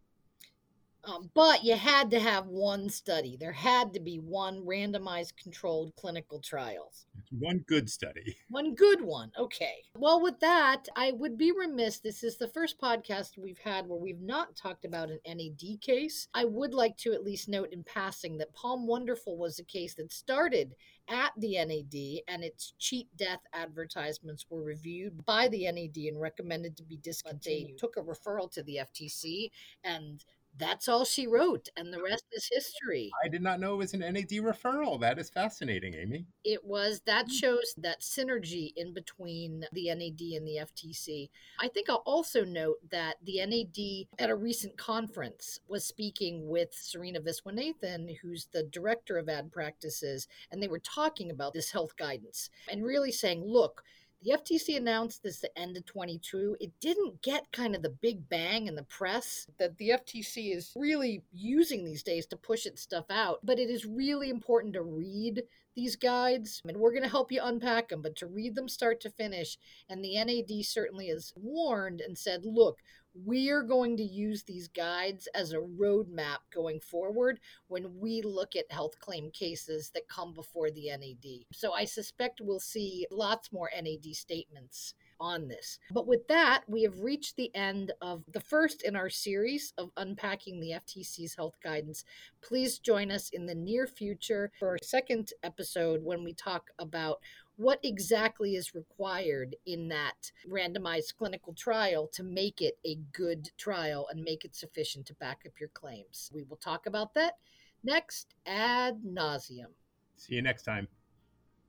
Um, 1.05 1.29
but 1.33 1.65
you 1.65 1.75
had 1.75 2.11
to 2.11 2.19
have 2.19 2.47
one 2.47 2.89
study. 2.89 3.35
There 3.37 3.51
had 3.51 3.93
to 3.93 3.99
be 3.99 4.17
one 4.17 4.61
randomized 4.65 5.35
controlled 5.35 5.93
clinical 5.97 6.39
trials. 6.39 7.05
One 7.39 7.59
good 7.67 7.89
study. 7.89 8.37
One 8.49 8.75
good 8.75 9.01
one. 9.01 9.31
Okay. 9.37 9.83
Well, 9.97 10.21
with 10.21 10.39
that, 10.41 10.87
I 10.95 11.11
would 11.11 11.37
be 11.37 11.51
remiss. 11.51 11.99
This 11.99 12.23
is 12.23 12.37
the 12.37 12.47
first 12.47 12.79
podcast 12.79 13.37
we've 13.37 13.57
had 13.57 13.87
where 13.87 13.97
we've 13.97 14.21
not 14.21 14.55
talked 14.55 14.85
about 14.85 15.09
an 15.09 15.19
NAD 15.25 15.81
case. 15.81 16.27
I 16.33 16.45
would 16.45 16.73
like 16.73 16.95
to 16.97 17.13
at 17.13 17.23
least 17.23 17.49
note 17.49 17.69
in 17.71 17.83
passing 17.83 18.37
that 18.37 18.53
POM 18.53 18.85
Wonderful 18.85 19.37
was 19.37 19.57
a 19.57 19.63
case 19.63 19.95
that 19.95 20.11
started 20.11 20.75
at 21.09 21.31
the 21.37 21.53
NAD 21.53 22.21
and 22.27 22.43
its 22.43 22.73
cheat 22.77 23.07
death 23.17 23.41
advertisements 23.53 24.45
were 24.49 24.61
reviewed 24.61 25.25
by 25.25 25.47
the 25.47 25.69
NAD 25.71 25.97
and 25.97 26.21
recommended 26.21 26.77
to 26.77 26.83
be 26.83 26.97
discontinued. 26.97 27.71
They 27.71 27.73
took 27.73 27.97
a 27.97 28.01
referral 28.01 28.51
to 28.51 28.63
the 28.63 28.81
FTC 28.81 29.49
and 29.83 30.23
that's 30.57 30.87
all 30.87 31.05
she 31.05 31.27
wrote, 31.27 31.69
and 31.75 31.91
the 31.91 32.01
rest 32.01 32.25
is 32.31 32.47
history. 32.51 33.11
I 33.23 33.27
did 33.27 33.41
not 33.41 33.59
know 33.59 33.73
it 33.73 33.77
was 33.77 33.93
an 33.93 34.01
NAD 34.01 34.29
referral. 34.29 34.99
That 34.99 35.17
is 35.17 35.29
fascinating, 35.29 35.95
Amy. 35.95 36.25
It 36.43 36.63
was. 36.63 37.01
That 37.05 37.27
mm. 37.27 37.31
shows 37.31 37.73
that 37.77 38.01
synergy 38.01 38.71
in 38.75 38.93
between 38.93 39.65
the 39.71 39.87
NAD 39.87 40.21
and 40.37 40.47
the 40.47 40.59
FTC. 40.61 41.29
I 41.59 41.67
think 41.67 41.89
I'll 41.89 42.03
also 42.05 42.43
note 42.45 42.77
that 42.91 43.15
the 43.23 43.45
NAD 43.45 44.07
at 44.23 44.29
a 44.29 44.35
recent 44.35 44.77
conference 44.77 45.59
was 45.67 45.83
speaking 45.83 46.47
with 46.47 46.69
Serena 46.73 47.19
Viswanathan, 47.19 48.17
who's 48.21 48.47
the 48.51 48.63
director 48.63 49.17
of 49.17 49.29
ad 49.29 49.51
practices, 49.51 50.27
and 50.51 50.61
they 50.61 50.67
were 50.67 50.79
talking 50.79 51.31
about 51.31 51.53
this 51.53 51.71
health 51.71 51.95
guidance 51.97 52.49
and 52.69 52.83
really 52.85 53.11
saying, 53.11 53.43
look, 53.43 53.83
the 54.23 54.31
FTC 54.31 54.77
announced 54.77 55.21
this 55.21 55.39
the 55.39 55.57
end 55.57 55.75
of 55.75 55.85
22. 55.85 56.57
It 56.59 56.71
didn't 56.79 57.21
get 57.21 57.51
kind 57.51 57.75
of 57.75 57.81
the 57.81 57.89
big 57.89 58.29
bang 58.29 58.67
in 58.67 58.75
the 58.75 58.83
press 58.83 59.47
that 59.59 59.77
the 59.77 59.89
FTC 59.89 60.55
is 60.55 60.71
really 60.75 61.23
using 61.33 61.83
these 61.83 62.03
days 62.03 62.25
to 62.27 62.37
push 62.37 62.65
its 62.65 62.81
stuff 62.81 63.05
out. 63.09 63.39
But 63.43 63.59
it 63.59 63.69
is 63.69 63.85
really 63.85 64.29
important 64.29 64.73
to 64.73 64.81
read 64.81 65.43
these 65.75 65.95
guides, 65.95 66.61
and 66.67 66.77
we're 66.77 66.91
going 66.91 67.03
to 67.03 67.09
help 67.09 67.31
you 67.31 67.41
unpack 67.43 67.89
them, 67.89 68.01
but 68.01 68.15
to 68.17 68.27
read 68.27 68.55
them 68.55 68.69
start 68.69 69.01
to 69.01 69.09
finish. 69.09 69.57
And 69.89 70.03
the 70.03 70.15
NAD 70.23 70.65
certainly 70.65 71.07
has 71.07 71.33
warned 71.35 71.99
and 71.99 72.17
said, 72.17 72.45
look, 72.45 72.77
we're 73.15 73.63
going 73.63 73.97
to 73.97 74.03
use 74.03 74.43
these 74.43 74.67
guides 74.67 75.27
as 75.35 75.53
a 75.53 75.57
roadmap 75.57 76.37
going 76.53 76.79
forward 76.79 77.39
when 77.67 77.99
we 77.99 78.21
look 78.21 78.55
at 78.55 78.71
health 78.71 78.99
claim 78.99 79.29
cases 79.31 79.91
that 79.93 80.07
come 80.07 80.33
before 80.33 80.71
the 80.71 80.89
NAD. 80.89 81.45
So 81.51 81.73
I 81.73 81.85
suspect 81.85 82.41
we'll 82.41 82.59
see 82.59 83.05
lots 83.11 83.51
more 83.51 83.69
NAD 83.75 84.15
statements 84.15 84.95
on 85.19 85.47
this. 85.47 85.79
But 85.91 86.07
with 86.07 86.27
that, 86.27 86.63
we 86.67 86.83
have 86.83 86.99
reached 86.99 87.35
the 87.35 87.53
end 87.55 87.93
of 88.01 88.23
the 88.31 88.41
first 88.41 88.83
in 88.83 88.95
our 88.95 89.09
series 89.09 89.73
of 89.77 89.91
unpacking 89.95 90.59
the 90.59 90.71
FTC's 90.71 91.35
health 91.35 91.55
guidance. 91.63 92.03
Please 92.41 92.79
join 92.79 93.11
us 93.11 93.29
in 93.29 93.45
the 93.45 93.55
near 93.55 93.87
future 93.87 94.51
for 94.59 94.69
our 94.69 94.77
second 94.83 95.31
episode 95.43 96.03
when 96.03 96.23
we 96.23 96.33
talk 96.33 96.69
about 96.79 97.19
what 97.57 97.79
exactly 97.83 98.55
is 98.55 98.73
required 98.73 99.55
in 99.65 99.87
that 99.89 100.31
randomized 100.49 101.15
clinical 101.17 101.53
trial 101.53 102.07
to 102.13 102.23
make 102.23 102.61
it 102.61 102.77
a 102.85 102.95
good 103.11 103.51
trial 103.57 104.07
and 104.11 104.23
make 104.23 104.43
it 104.43 104.55
sufficient 104.55 105.05
to 105.05 105.13
back 105.15 105.43
up 105.45 105.53
your 105.59 105.69
claims. 105.69 106.31
We 106.33 106.43
will 106.43 106.57
talk 106.57 106.85
about 106.85 107.13
that 107.13 107.37
next 107.83 108.33
ad 108.45 109.03
nauseam. 109.03 109.67
See 110.15 110.35
you 110.35 110.41
next 110.41 110.63
time. 110.63 110.87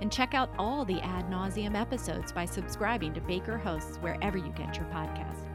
And 0.00 0.10
check 0.10 0.34
out 0.34 0.50
all 0.58 0.84
the 0.84 1.00
ad 1.02 1.30
nauseam 1.30 1.76
episodes 1.76 2.32
by 2.32 2.46
subscribing 2.46 3.14
to 3.14 3.20
Baker 3.20 3.56
Hosts 3.56 3.98
wherever 3.98 4.36
you 4.36 4.52
get 4.56 4.76
your 4.76 4.86
podcast. 4.86 5.46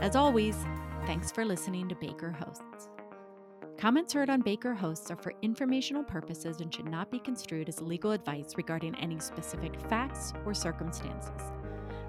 As 0.00 0.16
always, 0.16 0.56
thanks 1.04 1.30
for 1.30 1.44
listening 1.44 1.90
to 1.90 1.94
Baker 1.96 2.30
Hosts. 2.30 2.91
Comments 3.82 4.12
heard 4.12 4.30
on 4.30 4.42
Baker 4.42 4.74
hosts 4.74 5.10
are 5.10 5.16
for 5.16 5.34
informational 5.42 6.04
purposes 6.04 6.60
and 6.60 6.72
should 6.72 6.88
not 6.88 7.10
be 7.10 7.18
construed 7.18 7.68
as 7.68 7.82
legal 7.82 8.12
advice 8.12 8.54
regarding 8.56 8.94
any 8.94 9.18
specific 9.18 9.74
facts 9.90 10.32
or 10.46 10.54
circumstances. 10.54 11.50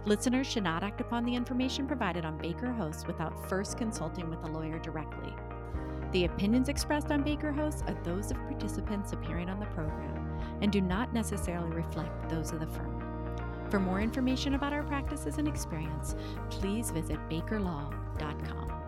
Listeners 0.06 0.46
should 0.46 0.66
not 0.66 0.84
act 0.84 1.02
upon 1.02 1.26
the 1.26 1.34
information 1.34 1.88
provided 1.88 2.26
on 2.26 2.38
Baker 2.38 2.72
hosts 2.72 3.08
without 3.08 3.50
first 3.50 3.76
consulting 3.76 4.30
with 4.30 4.38
a 4.44 4.52
lawyer 4.52 4.78
directly. 4.78 5.34
The 6.12 6.26
opinions 6.26 6.70
expressed 6.70 7.10
on 7.10 7.24
Baker 7.24 7.52
hosts 7.52 7.82
are 7.88 8.00
those 8.04 8.30
of 8.30 8.38
participants 8.38 9.12
appearing 9.12 9.50
on 9.50 9.60
the 9.60 9.66
program 9.66 10.40
and 10.62 10.72
do 10.72 10.80
not 10.80 11.12
necessarily 11.12 11.76
reflect 11.76 12.30
those 12.30 12.52
of 12.52 12.60
the 12.60 12.68
firm. 12.68 13.66
For 13.72 13.80
more 13.80 14.00
information 14.00 14.54
about 14.54 14.74
our 14.74 14.84
practices 14.84 15.40
and 15.40 15.48
experience, 15.48 16.16
please 16.52 16.92
visit 16.92 17.18
bakerlaw.com. 17.32 18.83